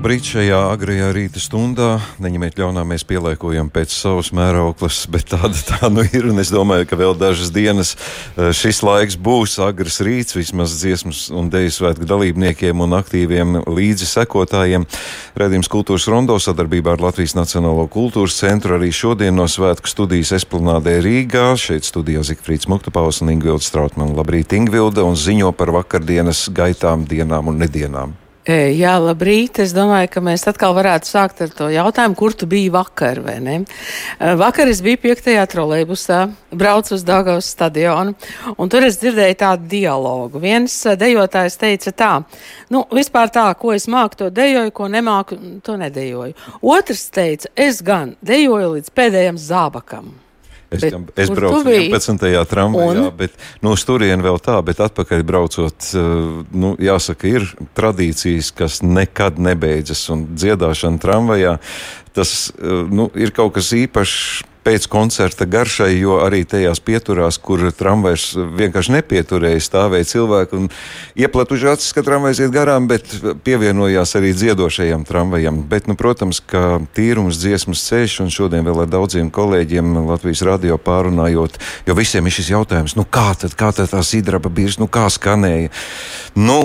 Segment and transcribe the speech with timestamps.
[0.00, 1.98] Labrīt šajā agrajā rīta stundā.
[2.24, 6.24] Neņemiet ļaunā, mēs pielāgojam pēc savas mērauklas, bet tāda tā nu ir.
[6.30, 11.26] Un es domāju, ka vēl dažas dienas eh, šis laiks būs agrs rīts, vismaz dziesmas
[11.28, 14.88] un deju svētku dalībniekiem un aktīviem līdzi sekotājiem.
[15.36, 20.96] Redījums kultūras rondo sadarbībā ar Latvijas Nacionālo kultūras centru arī šodien no svētku studijas esplanādē
[21.04, 21.44] Rīgā.
[21.60, 24.16] Šeit studijā Zikfrīds Muktapaus un Ingvilda Strautman.
[24.16, 28.16] Labrīt, Ingvilda, un ziņo par vakardienas gaitām, dienām un nedienām.
[28.48, 29.58] Jā, labrīt.
[29.60, 33.34] Es domāju, ka mēs atkal varētu sākt ar to jautājumu, kur tu biji vakar, vai
[33.44, 33.56] ne?
[34.40, 38.14] Vakar es biju piektajā trolejbusā, braucu uz Dāngavas stadionu,
[38.56, 40.40] un tur es dzirdēju tādu dialogu.
[40.40, 42.14] Viens dejotājs teica tā,
[42.72, 46.32] nu, vispār tā, ko es māku, to dejoju, ko nemāku, to nedejoju.
[46.64, 50.14] Otrs teica, es gan dejoju līdz pēdējam zābakam.
[50.70, 52.44] Es, bet, es braucu 11.
[52.46, 56.04] tramvajā, bet no turienes vēl tā, bet atpakaļ braucot, eh,
[56.54, 60.04] nu, jāsaka, ir tradīcijas, kas nekad nebeidzas.
[60.14, 61.56] Un dziedāšana tramvajā
[62.14, 67.62] tas eh, nu, ir kaut kas īpašs pēc koncerta garšai, jo arī tajās pieturās, kur
[67.72, 68.26] tramvajs
[68.58, 70.68] vienkārši nepieturēja, stāvēja cilvēki un
[71.18, 73.08] ieplatuši acis, ka tramvajs iet garām, bet
[73.46, 75.62] pievienojās arī dziedošajam tramvajam.
[75.70, 80.80] Bet, nu, protams, ka tīrums dziesmas ceļš un šodien vēl ar daudziem kolēģiem Latvijas radio
[80.80, 84.90] pārunājot, jo visiem ir šis jautājums, nu kā tad, kā tad tā sidraba birs, nu
[84.90, 85.72] kā skanēja.
[86.38, 86.60] Nu,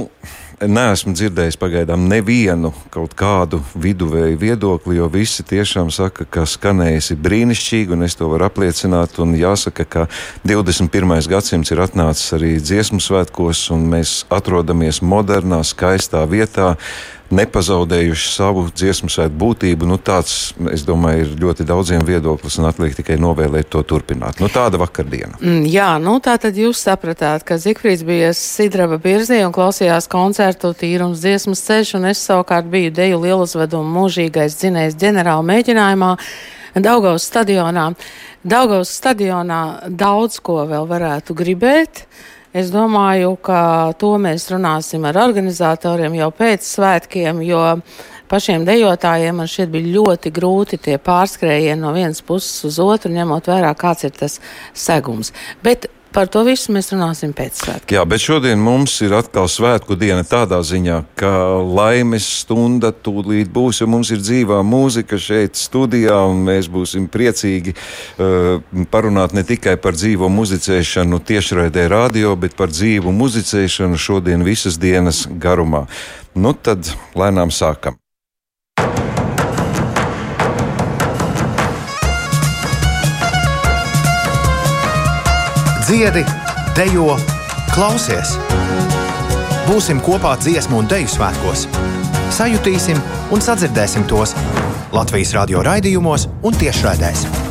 [0.62, 7.22] neesmu dzirdējis pagaidām nevienu kaut kādu viduvēju viedokli, jo visi tiešām saka, ka skanējis ir
[7.26, 9.20] brīnišķīgi, un es to varu apliecināt.
[9.24, 10.06] Un jāsaka, ka
[10.48, 11.18] 21.
[11.32, 16.76] gadsimts ir atnācis arī dziesmu svētkos, un mēs atrodamies modernā, skaistā vietā
[17.34, 19.88] nepazaudējuši savu dziesmu svētku būtību.
[19.90, 24.42] Nu, tāds, es domāju, ir ļoti daudziem viedoklis un atliek tikai novēlēt to turpināt.
[24.44, 25.40] Nu, tāda vakardiena.
[25.42, 30.74] Mm, jā, nu tā tad jūs sapratāt, ka Zikfrīds bija Sidraba Birzī un klausījās koncertu
[30.78, 36.14] tīrums dziesmas ceļš, un es savukārt biju deju lieluzvedumu mūžīgais dzinējs ģenerāla mēģinājumā
[36.76, 37.94] Daugaus stadionā.
[38.44, 42.04] Daugaus stadionā daudz ko vēl varētu gribēt.
[42.56, 47.64] Es domāju, ka to mēs runāsim ar organizatoriem jau pēc svētkiem, jo
[48.32, 53.52] pašiem dejotājiem man šķiet bija ļoti grūti tie pārskrējieni no vienas puses uz otru, ņemot
[53.52, 54.40] vērā, kāds ir tas
[54.72, 55.34] segums.
[55.68, 57.98] Bet Par to visu mēs runāsim pēc svētkiem.
[57.98, 63.82] Jā, bet šodien mums ir atkal svētku diena tādā ziņā, ka laimes stunda tūlīt būs,
[63.82, 68.64] jo mums ir dzīvā mūzika šeit studijā, un mēs būsim priecīgi uh,
[68.96, 75.26] parunāt ne tikai par dzīvo muzicēšanu tiešraidē radio, bet par dzīvu muzicēšanu šodien visas dienas
[75.28, 75.84] garumā.
[76.32, 78.00] Nu tad lēnām sākam.
[85.86, 86.24] Dziedi,
[86.74, 87.14] dejo,
[87.76, 88.34] klausies!
[89.68, 91.68] Būsim kopā dziesmu un dēļu svētkos!
[92.34, 93.02] Sajutīsim
[93.34, 94.34] un sadzirdēsim tos
[94.96, 97.45] Latvijas radio raidījumos un tiešraidēs!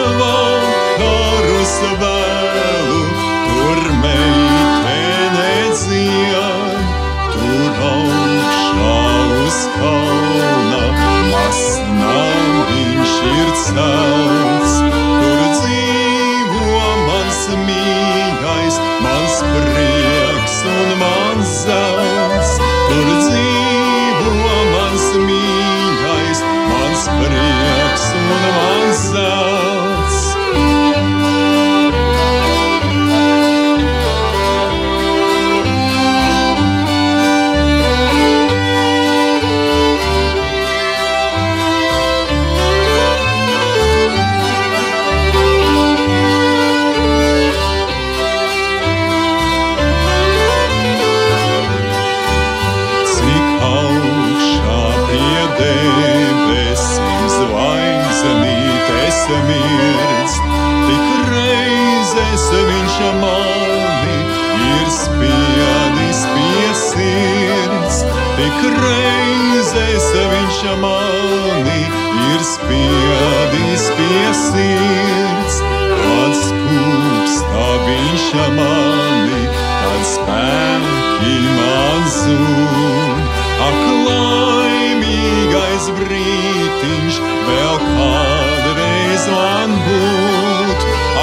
[0.00, 0.49] of all.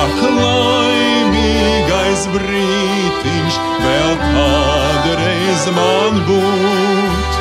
[0.08, 7.37] Ak, laimīgais brītiņš vēl kādreiz man būt.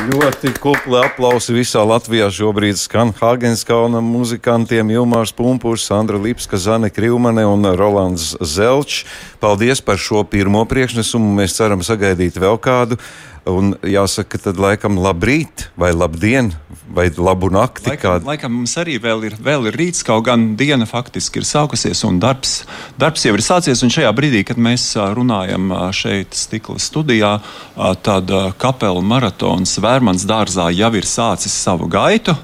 [0.00, 7.44] Ļoti kupli aplausi visā Latvijā šobrīd skan Hāgenskalna muzikantiem Ilmārs Pumpurs, Sandra Lipska, Zane Krivmane
[7.44, 9.02] un Rolands Zelčs.
[9.44, 11.34] Paldies par šo pirmo priekšnesumu.
[11.36, 12.96] Mēs ceram sagaidīt vēl kādu.
[13.48, 16.50] Un jāsaka, tad laikam labrīt, vai labdien,
[16.92, 17.88] vai labu nakti.
[17.88, 18.26] Laikam, kād...
[18.28, 22.18] laikam mums arī vēl ir, vēl ir rīts, kaut gan diena faktiski ir sākusies, un
[22.20, 22.60] darbs,
[23.00, 23.80] darbs jau ir sācies.
[23.86, 27.38] Un šajā brīdī, kad mēs runājam šeit, stikla studijā,
[28.04, 32.36] tad kapela maratons Vērmans dārzā jau ir sācis savu gaitu.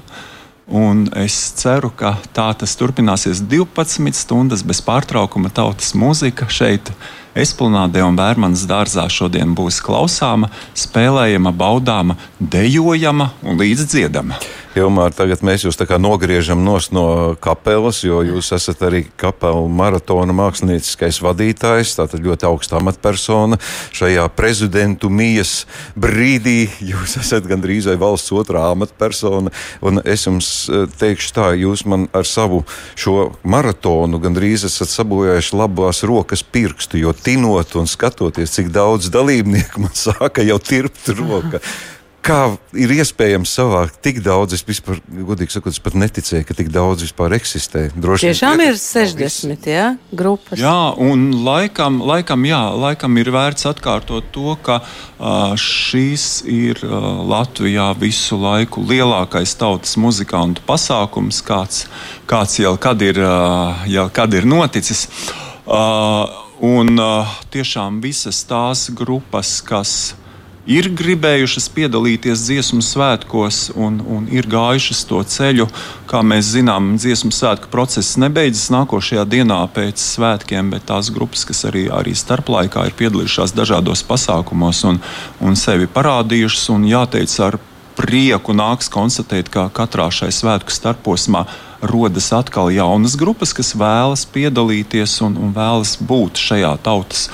[0.67, 6.91] Un es ceru, ka tā tas turpināsies 12 stundas bez pārtraukuma tautas mūzika šeit.
[7.39, 14.41] Esplanādē un Vērmanas dārzā šodien būs klausāma, spēlējama, baudāma, dejojama un līdzdziedama.
[14.77, 21.95] Ilmār, tagad mēs jūs nogriežam no kapelas, jo jūs esat arī kapela maratona mākslinieckais vadītājs.
[21.97, 23.57] Tātad ļoti augsta amatpersona.
[23.95, 25.65] Šajā prezidentu mijas
[25.97, 29.53] brīdī jūs esat gandrīz vai valsts otrā amatpersona.
[29.81, 32.63] Un es jums eh, teikšu tā, jūs man ar savu
[32.95, 39.87] šo maratonu gandrīz esat sabojājuši labās rokas pirkstu, jo tinot un skatoties, cik daudz dalībnieku
[39.87, 41.63] man sāka jau tirpt roka.
[42.27, 44.57] Kā ir iespējams savākt tik daudz?
[44.57, 47.85] Es vispār, godīgi sakot, es pat neticēju, ka tik daudz vispār eksistē.
[47.95, 50.59] Droši Tiešām ir 60 ja, grupas.
[50.59, 57.07] Jā, un laikam, laikam, jā, laikam ir vērts atkārtot to, ka uh, šīs ir uh,
[57.31, 61.85] Latvijā visu laiku lielākais tautas muzikantu pasākums, kāds,
[62.27, 65.07] kāds jau kad ir, uh, jau kad ir noticis.
[65.63, 66.27] Uh,
[66.59, 70.26] un uh, tiešām visas tās grupas, kas ir
[70.99, 75.69] gribējušas piedalīties dziesmu svētkos un, un ir gājušas to ceļu.
[76.11, 81.63] Kā mēs zinām, dziesmu svētku process nebeidzas nākošajā dienā pēc svētkiem, bet tās grupas, kas
[81.69, 84.99] arī, arī starplaikā ir piedalījušās dažādos pasākumos un,
[85.39, 87.59] un sevi parādījušas, un jāteic ar
[87.97, 91.47] prieku nāks konstatēt, ka katrā šai svētku starposmā
[91.81, 97.27] rodas atkal jaunas grupas, kas vēlas piedalīties un, un vēlas būt šajā tautas,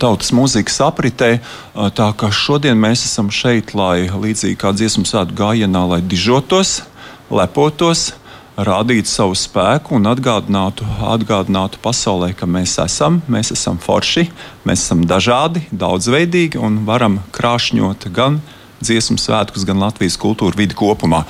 [0.00, 1.30] tautas mūzikas apritē.
[1.74, 6.82] Tā kā šodien mēs esam šeit, lai līdzīgi kā dziesmu svētku gājienā, lai dižotos,
[7.30, 8.12] lepotos
[8.54, 14.28] rādītu savu spēku un atgādinātu, atgādinātu pasaulē, ka mēs esam, mēs esam forši,
[14.66, 18.38] mēs esam dažādi, daudzveidīgi un varam krāšņot gan
[18.84, 21.24] dziesmu svētkus, gan Latvijas kultūru vidi kopumā.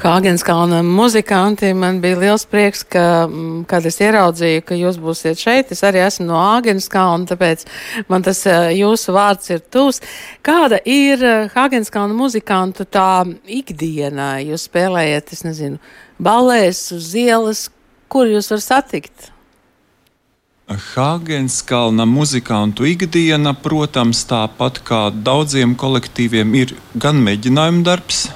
[0.00, 5.72] Hāgenskalna muzikanti, man bija liels prieks, ka, mm, kad es ieraudzīju, ka jūs būsiet šeit,
[5.74, 7.66] es arī esmu no Hāgenskalna, tāpēc
[8.08, 10.00] man tas jūsu vārds ir tūs.
[10.42, 11.22] Kāda ir
[11.54, 14.40] Hāgenskalna muzikantu tā ikdiena?
[14.40, 15.78] Jūs spēlējat, es nezinu,
[16.18, 17.68] balēs uz ielas,
[18.08, 19.30] kur jūs var satikt?
[20.72, 28.30] Hāgenskalna muzikantu ikdiena, protams, tāpat kā daudziem kolektīviem, ir gan mēģinājuma darbs,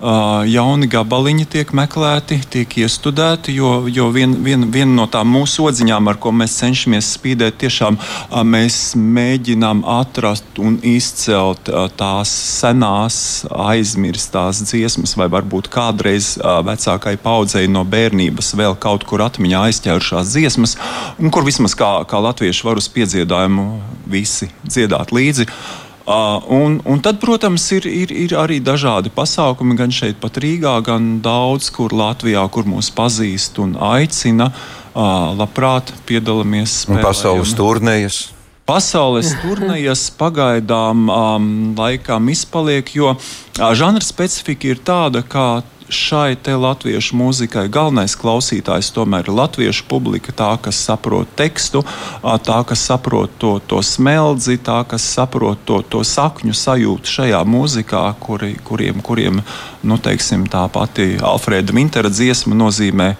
[0.00, 6.10] jauni gabaliņi tiek meklēti, tiek iestudēti, jo, jo viena vien, vien no tām mūsu odziņām,
[6.10, 7.96] ar ko mēs cenšamies spīdēt, tiešām
[8.44, 17.86] mēs mēģinām atrast un izcelt tās senās, aizmirstās dziesmas, vai varbūt kādreiz vecākai paudzei no
[17.88, 20.76] bērnības vēl kaut kur atmiņā aizķērušās dziesmas,
[21.16, 23.66] un kur vismaz kā, kā latvieši var uz piedziedājumu
[24.12, 25.48] visi dziedāt līdzi.
[25.48, 30.76] Uh, un, un tad, protams, ir, ir, ir arī dažādi pasākumi, gan šeit, pat Rīgā,
[30.86, 34.52] gan daudz kur Latvijā, kur mūs pazīst un aicina.
[34.96, 36.86] Uh, labprāt piedalāmies.
[36.88, 38.30] Pasaules turnējas.
[38.66, 47.16] Pasaules turnīrs pagaidām um, laikam izpaliek, jo uh, žanra specifika ir tāda, ka šai latviešu
[47.16, 51.82] mūzikai galvenais klausītājs tomēr ir latviešu publika, tā, kas saprot tekstu,
[52.22, 58.04] tā, kas saprot to, to smeldzi, tā, kas saprot to, to sakņu sajūtu šajā mūzikā,
[58.20, 59.40] kuri, kuriem, kuriem
[59.82, 63.14] nu, teiksim, tā pati Alfrēda Mintera dziesma nozīmē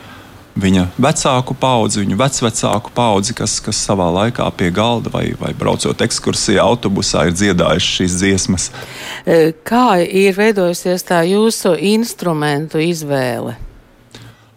[0.57, 6.03] viņa vecāku paudzi, viņu vecvecāku paudzi, kas, kas savā laikā pie galda vai, vai braucot
[6.07, 8.71] ekskursijā autobusā ir dziedājuši šīs dziesmas.
[9.67, 13.66] Kā ir veidojusies tā jūsu instrumentu izvēle?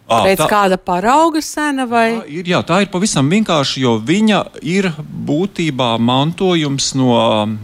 [0.10, 2.08] À, Pēc tā, kāda parauga sena vai?
[2.18, 4.88] Tā ir, jā, tā ir pavisam vienkārši, jo viņa ir
[5.30, 7.12] būtībā mantojums no,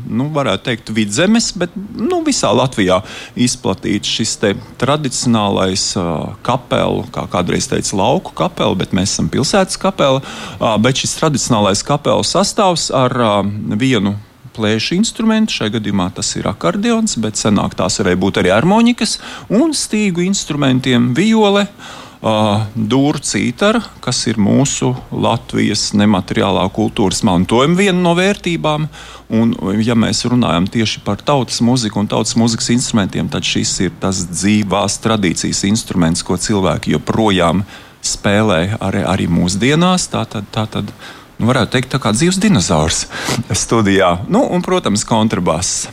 [0.06, 3.00] nu, varētu teikt, vidzemes, bet nu, visā Latvijā
[3.34, 4.36] izplatīts šis
[4.78, 11.02] tradicionālais uh, kapelu, kā kādreiz teica, lauku kapela, bet mēs esam pilsētas kapela, uh, bet
[11.02, 13.42] šis tradicionālais kapelu sastāvs ar uh,
[13.74, 14.20] vienu
[14.56, 15.58] plēšu instrumentu.
[15.58, 19.18] Šajā gadījumā tas ir akordeons, bet senāk tās varēja būt arī harmonikas
[19.50, 21.66] un stīgu instrumentiem viole.
[21.66, 28.88] Uh, dūru cītara, kas ir mūsu Latvijas nemateriālā kultūras mantojuma viena no vērtībām.
[29.36, 29.54] Un,
[29.86, 34.24] ja mēs runājam tieši par tautas muziku un tautas muzikas instrumentiem, tad šis ir tas
[34.32, 37.62] dzīvās tradīcijas instruments, ko cilvēki joprojām
[38.06, 40.10] spēlē arī, arī mūsdienās.
[40.14, 40.90] Tā tad, tā tad
[41.38, 43.06] nu, varētu teikt, tā kā dzīves dinozaurs
[43.66, 44.16] studijā.
[44.30, 45.86] Nu, un, protams, kontrabass.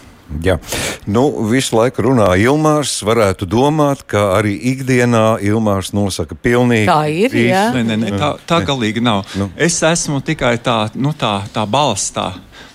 [0.43, 0.57] Jā.
[1.07, 2.95] Nu, visu laiku runā Ilmārs.
[3.05, 6.87] Varētu domāt, ka arī ikdienā Ilmārs nosaka pilnīgi.
[6.89, 7.37] Tā ir.
[7.77, 9.27] Nē, nē, nē, tā, tā galīgi nav.
[9.39, 9.51] Nu.
[9.57, 12.15] Es esmu tikai tā, nu, tā, tā balss.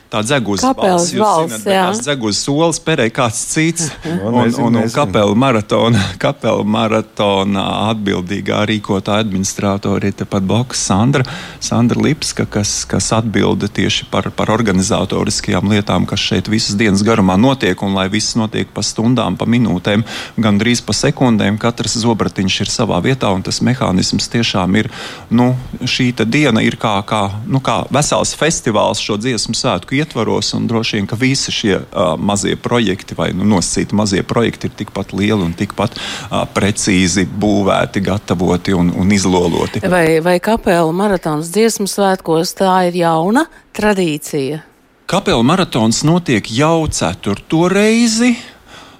[0.08, 1.16] Tā dzegūza valsts.
[1.20, 3.90] valsts zināt, dzegūza solis perēja kāds cits.
[4.08, 11.26] un, un, un, un kapela maratona, kapela maratona atbildīgā rīkotā administrātora ir tepat blakus Sandra,
[11.60, 17.36] Sandra Lipska, kas, kas atbilda tieši par, par organizatoriskajām lietām, kas šeit visas dienas garumā
[17.36, 20.06] notiek, un lai viss notiek pa stundām, pa minūtēm,
[20.40, 24.92] gan drīz pa sekundēm, katrs zobratiņš ir savā vietā, un tas mehānisms tiešām ir,
[25.36, 25.52] nu,
[25.84, 30.98] šī diena ir kā, kā, nu, kā vesels festivāls šo dziesmu svētku ietvaros, un droši
[30.98, 35.44] vien, ka visi šie uh, mazie projekti vai nu, nosacīti mazie projekti ir tikpat lieli
[35.44, 39.84] un tikpat uh, precīzi būvēti, gatavoti un, un izloloti.
[39.88, 44.64] Vai, vai kapela maratons dziesmu svētkos tā ir jauna tradīcija?
[45.08, 48.34] Kapela maratons notiek jau ceturto reizi.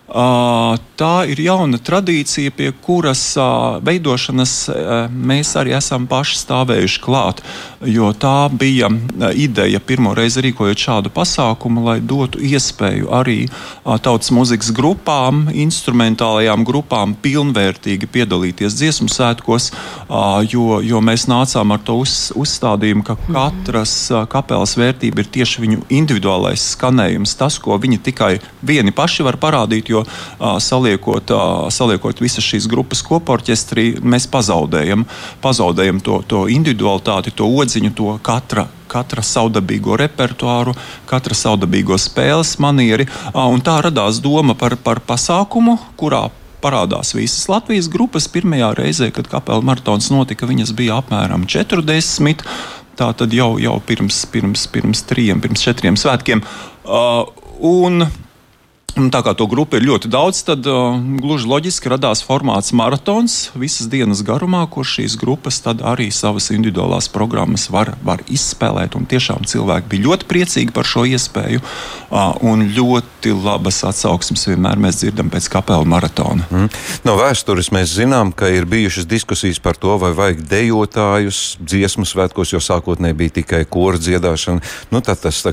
[0.08, 3.22] Tā ir jauna tradīcija, pie kuras
[3.84, 4.54] veidošanas
[5.12, 7.42] mēs arī esam paši stāvējuši klāt.
[7.84, 8.88] Jo tā bija
[9.36, 13.50] ideja pirmo reizi rīkojot šādu pasākumu, lai dotu iespēju arī
[13.84, 19.70] tautas muzikas grupām, instrumentālajām grupām pilnvērtīgi piedalīties dziesmu svētkos,
[20.48, 25.84] jo, jo mēs nācām ar to uz, uzstādījumu, ka katras kapelas vērtība ir tieši viņu
[26.00, 28.34] individuālais skanējums, tas, ko viņi tikai
[28.64, 30.06] vieni paši var parādīt jo
[30.64, 31.34] saliekot,
[31.74, 35.06] saliekot visas šīs grupas kopā-orķestrī, mēs pazaudējam,
[35.44, 40.72] pazaudējam to, to individualitāti, to odziņu, to katra katra savdabīgo repertuāru,
[41.10, 43.04] katra savdabīgo spēles manieri.
[43.68, 46.30] Tā radās doma par, par pasākumu, kurā
[46.64, 48.30] parādās visas Latvijas grupas.
[48.32, 52.46] Pirmajā reizē, kad kapela maratons notika, viņas bija apmēram 40.
[52.98, 56.42] Tā tad jau, jau pirms, pirms, pirms trim, pirms četriem svētkiem.
[56.88, 57.28] Uh,
[57.62, 58.08] un
[58.98, 63.90] Tā kā to grupu ir ļoti daudz, tad uh, gluži loģiski radās formāts maratons visas
[63.92, 68.96] dienas garumā, kur šīs grupas arī savas individuālās programmas var, var izspēlēt.
[68.98, 75.02] Tiešām cilvēki bija ļoti priecīgi par šo iespēju, uh, un ļoti labas atsauksmes vienmēr mēs
[75.04, 76.48] dzirdam pēc kapela maratona.
[76.50, 76.72] Mm.
[77.06, 82.56] No vēstures mēs zinām, ka ir bijušas diskusijas par to, vai vajag dejotājus dziesmu svētkos,
[82.56, 84.64] jo sākotnēji bija tikai kora dziedāšana.
[84.90, 85.44] Nu, tad tas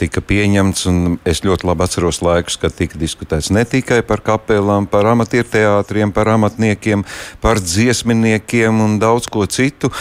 [0.00, 4.20] tika pieņemts, un es ļoti labi atceros laikus, kad tika tika diskutēts ne tikai par
[4.20, 7.04] kapelām, par amatierteātriem, par amatniekiem,
[7.40, 9.92] par dziesminiekiem un daudz ko citu.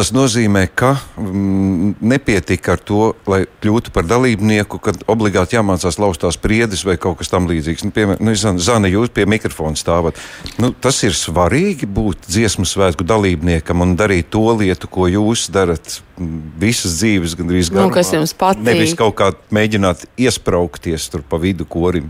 [0.00, 6.38] Tas nozīmē, ka mm, nepietika ar to, lai kļūtu par dalībnieku, kad obligāti jāmācās laustās
[6.40, 7.84] priedes vai kaut kas tamlīdzīgs.
[7.84, 8.32] Nu, piemēram, nu,
[8.64, 10.16] Zana, jūs pie mikrofona stāvat.
[10.56, 15.98] Nu, tas ir svarīgi būt dziesmu svētku dalībniekam un darīt to lietu, ko jūs darat
[16.16, 17.68] visas dzīves, gandrīz.
[17.76, 18.64] Nu, kas jums patīk?
[18.70, 22.08] Nevis kaut kā mēģināt iespraukties tur pa vidu korim.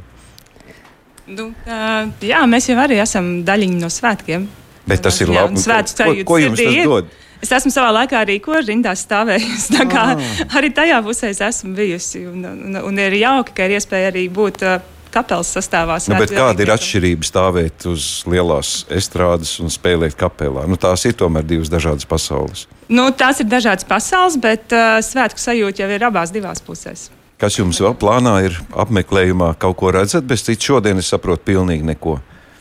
[1.26, 4.46] Nu, uh, jā, mēs jau arī esam daļiņi no svētkiem.
[4.86, 5.58] Bet tas ir labi.
[5.58, 7.10] Ko, ko jums tas dod?
[7.40, 9.74] Es esmu savā laikā arī korindā stāvējusi.
[9.78, 10.32] Tā kā oh.
[10.58, 12.26] arī tajā pusē es esmu bijusi.
[12.28, 14.64] Un, un, un ir jauki, ka ir iespēja arī būt.
[14.66, 15.96] Uh, kapelas sastāvā.
[16.10, 20.66] Nu, kāda ir atšķirība stāvēt uz lielās estrādes un spēlēt kapelā?
[20.70, 22.66] Nu, tās ir tomēr divas dažādas pasaules.
[22.90, 27.08] Nu, tās ir dažādas pasaules, bet uh, svētku sajūta jau ir abās divās pusēs.
[27.40, 29.54] Kas jums vēl plānā ir apmeklējumā?
[29.60, 32.18] Kaut ko redzat, bez citas šodien es saprotu pilnīgi neko.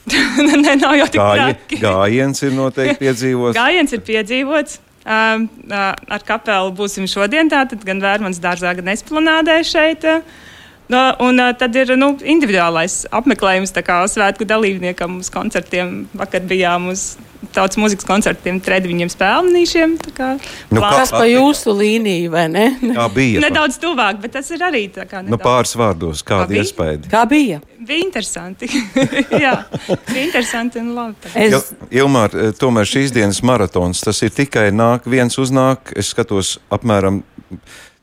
[0.63, 1.79] Nē, nav jau Gāji, traki.
[1.81, 3.57] Gājiens ir noteikti piedzīvots.
[3.57, 4.79] Gājiens ir piedzīvots.
[5.09, 10.05] Uh, ar kapelu būsim šodien, tātad gan Vērmans dārzā, gan Esplanādē šeit.
[10.05, 13.73] Uh, un uh, tad ir nu, individuālais apmeklējums
[14.13, 16.07] svētku dalībniekam uz koncertiem.
[16.13, 17.15] Vakar bijām uz
[17.55, 19.95] tautas mūzikas koncertiem, treniņiem, spēlnīšiem.
[20.73, 22.65] Nu, kas pa jūsu līniju, vai ne?
[22.95, 23.43] Kā bija?
[23.43, 25.23] Nedaudz tuvāk, bet tas ir arī tā kā.
[25.25, 27.01] Nu, pāris vārdos, kāda Kā iespēja?
[27.11, 27.61] Kā bija?
[27.79, 28.69] Bija interesanti.
[29.45, 29.55] Jā,
[29.87, 31.33] bija interesanti un labi.
[31.39, 31.71] Es...
[31.95, 37.23] Ilmār, tomēr šīs dienas maratons, tas ir tikai nāk, viens uznāk, es skatos apmēram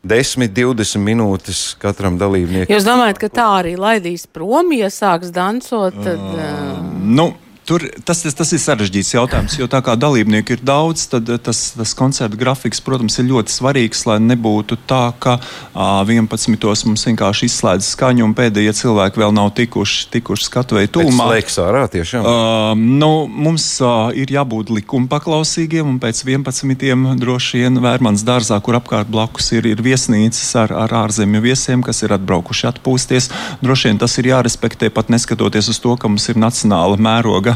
[0.06, 2.72] 10, 20 minūtes katram dalībniekam.
[2.72, 5.96] Jūs domājat, ka tā arī laidīs prom, ja sāks dancot?
[5.98, 6.78] Tad, uh...
[7.02, 7.32] Nu,
[7.66, 11.38] Tur, tas, tas, tas ir sarežģīts jautājums, jo tā kā dalībnieku ir daudz, tad eh,
[11.42, 16.62] tas, tas koncerta grafiks, protams, ir ļoti svarīgs, lai nebūtu tā, ka uh, 11.
[16.86, 21.26] mums vienkārši izslēdz skaņu un pēdējie cilvēki vēl nav tikuši, tikuši skatuvēji tūmā.
[21.26, 22.22] Slēgs ārā tiešām.
[22.22, 27.18] Uh, nu, mums uh, ir jābūt likuma paklausīgiem un pēc 11.
[27.18, 32.06] droši vien Vērmans dārzā, kur apkārt blakus ir, ir viesnīcas ar, ar ārzemju viesiem, kas
[32.06, 33.30] ir atbraukuši atpūsties.
[33.66, 37.55] Droši vien tas ir jārespektē pat neskatoties uz to, ka mums ir nacionāla mēroga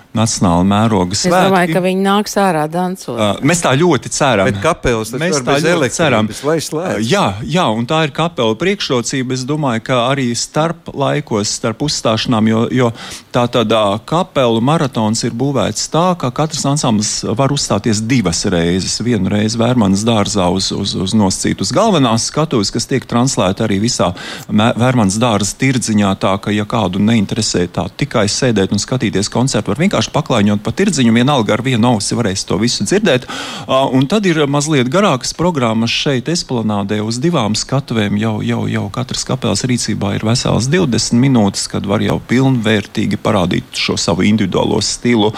[0.17, 1.31] nacionāla mēroga svētki.
[1.31, 3.15] Es domāju, ka viņi nāks ārā dancot.
[3.15, 4.49] Uh, mēs tā ļoti ceram.
[4.49, 6.29] Bet kapelas mēs tā ļoti ceram.
[6.31, 9.35] Uh, jā, jā, un tā ir kapela priekšrocība.
[9.37, 12.91] Es domāju, ka arī starp laikos, starp uzstāšanām, jo, jo
[13.31, 18.99] tā tādā kapelu maratons ir būvēts tā, ka katrs ansamblis var uzstāties divas reizes.
[19.05, 23.79] Vienu reizi Vērmanas dārzā uz, uz, uz noscīt uz galvenās skatuves, kas tiek translēta arī
[23.85, 24.11] visā
[24.49, 29.81] Vērmanas dārza tirdziņā, tā ka, ja kādu neinteresē tā tikai sēdēt un skatīties koncertu, var
[29.81, 33.27] vienkārši vienkārši paklāņot pa tirdziņu, vienalga ar vienu ausi varēs to visu dzirdēt.
[33.67, 38.17] Un tad ir mazliet garākas programmas šeit, Esplanādē, uz divām skatuvēm.
[38.17, 43.77] Jau, jau, jau katras kapelas rīcībā ir vesels 20 minūtes, kad var jau pilnvērtīgi parādīt
[43.77, 45.31] šo savu individuālo stilu,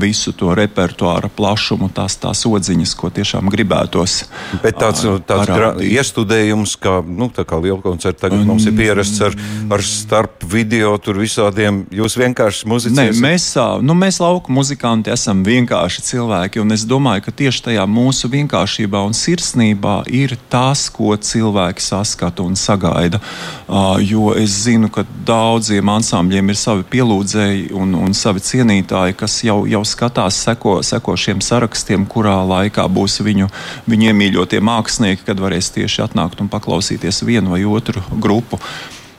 [0.00, 4.22] visu to repertuāra plašumu, tās tās odziņas, ko tiešām gribētos.
[4.62, 9.20] Bet tāds, tāds gra, iestudējums, kā, nu, tā kā liela koncerta tagad mums ir pierasts
[9.26, 9.36] ar,
[9.72, 13.18] ar starp video, tur visādiem, jūs vienkārši muzicējat.
[13.22, 13.48] Mēs,
[13.82, 19.00] nu, mēs lauku muzikanti esam vienkārši cilvēki, un es domāju, ka tieši tajā mūsu vienkāršībā
[19.06, 23.18] un sirsnībā ir tas, ko cilvēki saskata un sagaida.
[23.66, 29.40] Uh, jo es zinu, ka daudziem ansambļiem ir savi pielūdzēji un, un savi cienītāji, kas
[29.46, 33.50] jau, jau skatās, seko, seko šiem sarakstiem, kurā laikā būs viņu,
[33.90, 38.62] viņu iemīļotie mākslinieki, kad varēs tieši atnākt un paklausīties vienu vai otru grupu.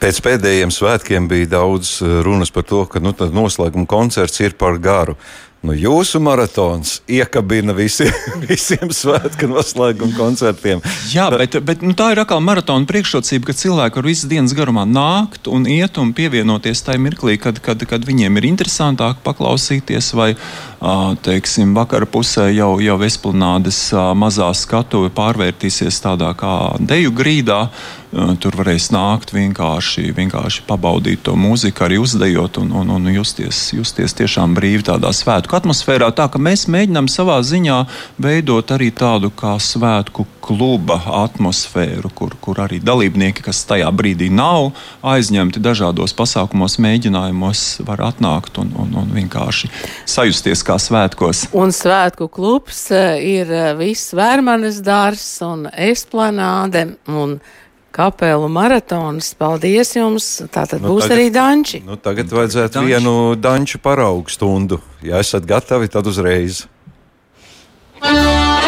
[0.04, 4.76] Pēc pēdējiem svētkiem bija daudz eh, runas par to, ka nu, noslēguma koncerts ir par
[4.84, 5.16] garu.
[5.64, 8.10] Nu, jūsu maratons iekabina visi,
[8.50, 10.84] visiem svētku noslēguma koncertiem.
[11.14, 14.84] Jā, bet, bet nu, tā ir atkal maratona priekšrocība, ka cilvēki var visu dienas garumā
[14.84, 20.34] nākt un iet un pievienoties tajā mirklī, kad, kad, kad viņiem ir interesantāk paklausīties, vai
[21.24, 23.86] teiksim, vakara pusē jau, jau esplanādes
[24.20, 27.70] mazā skatuve pārvērtīsies tādā kā deju grīdā.
[28.14, 34.14] Tur varēs nākt vienkārši, vienkārši pabaudīt to mūziku, arī uzdejot un, un, un justies, justies
[34.20, 36.12] tiešām brīvi tādā svētku atmosfērā.
[36.14, 37.80] Tā ka mēs mēģinām savā ziņā
[38.22, 44.76] veidot arī tādu kā svētku kluba atmosfēru, kur, kur arī dalībnieki, kas tajā brīdī nav
[45.02, 49.72] aizņemti dažādos pasākumos, mēģinājumos, var atnākt un, un, un vienkārši
[50.06, 51.48] sajusties kā svētkos.
[51.58, 53.50] Un svētku klubs ir
[53.82, 56.92] viss Vērmanes dārs un esplanāde.
[57.10, 57.40] Un
[57.94, 59.34] kapelu maratons.
[59.38, 60.30] Paldies jums!
[60.54, 61.84] Tātad nu, būs tagad, arī danči.
[61.86, 62.94] Nu, tagad vajadzētu danči.
[62.94, 64.82] vienu danču paraugu stundu.
[65.06, 66.66] Ja esat gatavi, tad uzreiz.
[68.04, 68.63] Ķēns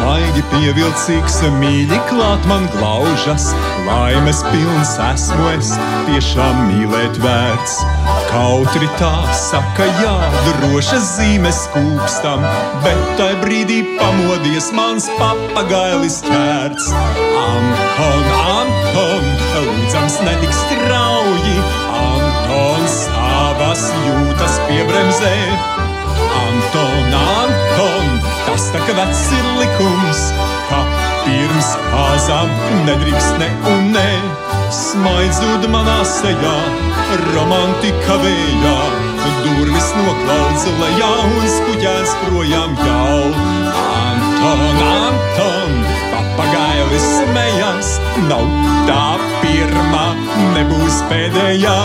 [0.00, 3.48] maigi pievilcīgs, mīļi klāt man glaužas,
[3.86, 5.72] laimes pilns esmu es,
[6.08, 7.76] tiešām mīlēt vērts.
[8.30, 10.14] Kautri tā saka, jā,
[10.48, 12.44] drošas zīmes kūkstam,
[12.84, 16.90] bet tai brīdī pamodies mans papagailis ķērts.
[17.46, 21.56] Anton, Anton, lūdzams netik strauji,
[22.02, 25.34] Anton savas jūtas piebremzē.
[26.36, 28.15] Anton, Anton,
[28.46, 30.22] tas tā ka vecs ir likums,
[30.70, 30.80] ka
[31.26, 32.52] pirms kāzām
[32.86, 34.08] nedrīkst ne un ne.
[34.76, 36.54] Smaidzot manā sejā,
[37.34, 38.76] romantika vējā,
[39.44, 43.20] durvis noklaudz lejā un skuģēns projām jau.
[43.82, 45.76] Anton, Anton,
[46.14, 47.92] papagailis smējās,
[48.30, 48.46] nav
[48.90, 49.02] tā
[49.42, 50.06] pirmā,
[50.56, 51.78] nebūs pēdējā.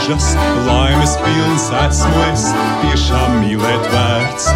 [0.00, 0.36] Glaužas,
[0.66, 2.44] laimes pilns esmu es,
[2.82, 4.46] tiešām mīlēt vērts.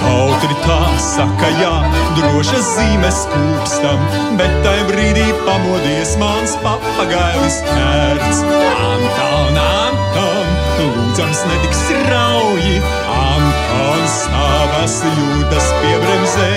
[0.00, 1.72] Kaut arī tā saka, jā,
[2.16, 4.00] drošas zīmes kūpstam,
[4.38, 8.42] bet tai brīdī pamodies mans papagailis ērts.
[8.88, 12.80] Anton, Anton, lūdzams netiks rauji,
[13.18, 16.52] Anton savas jūtas piebremzē.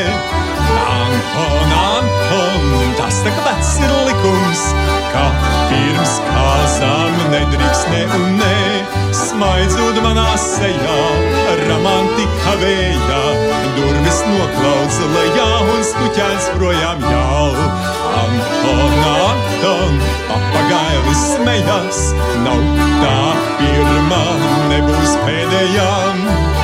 [0.85, 5.25] Anton, Anton, tas tā kā vecs ir likums ka
[5.69, 8.57] pirms kāzām nedrīkst ne un nē,
[9.19, 10.97] smaidzot manā sejā,
[11.63, 13.21] romantika vējā,
[13.77, 17.67] durvis noklaudz lejā un skuķēns projām jau.
[18.17, 22.03] Anton, Anton, papagailis smējās,
[22.45, 22.63] nav
[23.03, 23.17] tā
[23.61, 24.23] pirmā,
[24.73, 26.56] nebūs pēdējā.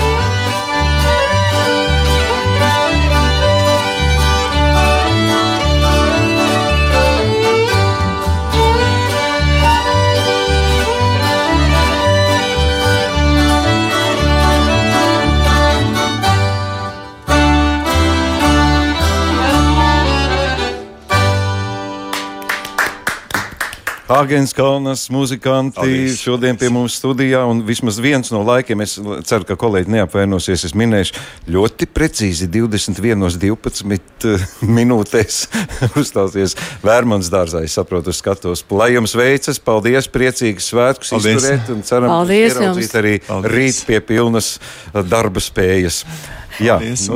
[24.14, 26.20] Hāgens Kalnas muzikanti Paldies.
[26.22, 30.76] šodien pie mums studijā, un vismaz viens no laikiem, es ceru, ka kolēģi neapvainosies, es
[30.78, 31.18] minēšu
[31.56, 34.46] ļoti precīzi 21.12 eh,
[34.78, 35.40] minūtēs
[36.02, 36.54] uzstāsies
[36.86, 37.64] Vērmans dārzā.
[37.66, 41.42] Es saprotu, skatos, lai jums veicas, paldies, priecīgas svētkus paldies.
[41.42, 43.56] izturēt, un ceram, paldies, ieraudzīt arī paldies.
[43.58, 44.54] rīt pie pilnas
[45.10, 46.04] darba spējas.
[46.62, 47.02] Jā, paldies.
[47.02, 47.10] nu,